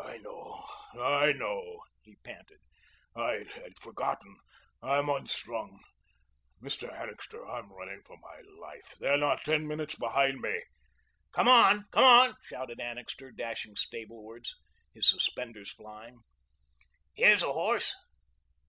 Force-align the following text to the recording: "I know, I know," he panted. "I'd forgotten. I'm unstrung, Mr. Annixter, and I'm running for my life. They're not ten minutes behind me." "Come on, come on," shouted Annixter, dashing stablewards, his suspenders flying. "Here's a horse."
"I 0.00 0.18
know, 0.18 0.66
I 1.00 1.32
know," 1.32 1.80
he 2.02 2.14
panted. 2.22 2.60
"I'd 3.16 3.76
forgotten. 3.80 4.36
I'm 4.80 5.08
unstrung, 5.08 5.80
Mr. 6.62 6.94
Annixter, 6.96 7.40
and 7.42 7.50
I'm 7.50 7.72
running 7.72 8.00
for 8.06 8.16
my 8.18 8.40
life. 8.60 8.94
They're 9.00 9.18
not 9.18 9.42
ten 9.44 9.66
minutes 9.66 9.96
behind 9.96 10.40
me." 10.40 10.62
"Come 11.32 11.48
on, 11.48 11.86
come 11.90 12.04
on," 12.04 12.36
shouted 12.44 12.78
Annixter, 12.78 13.32
dashing 13.32 13.74
stablewards, 13.74 14.54
his 14.94 15.08
suspenders 15.10 15.72
flying. 15.72 16.20
"Here's 17.14 17.42
a 17.42 17.52
horse." 17.52 17.92